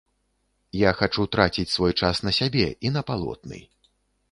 Я 0.89 0.93
хачу 1.01 1.25
траціць 1.35 1.67
свой 1.75 1.93
час 2.01 2.15
на 2.29 2.35
сябе 2.39 2.65
і 2.87 2.95
на 2.99 3.07
палотны. 3.13 3.63